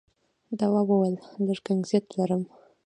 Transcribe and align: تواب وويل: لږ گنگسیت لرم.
تواب 0.59 0.87
وويل: 0.91 1.15
لږ 1.45 1.59
گنگسیت 1.65 2.05
لرم. 2.17 2.43